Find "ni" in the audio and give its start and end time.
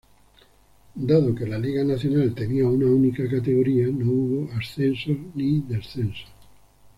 5.35-5.59